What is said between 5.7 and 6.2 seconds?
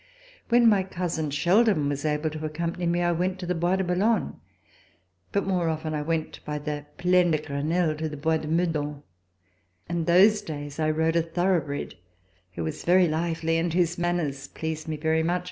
I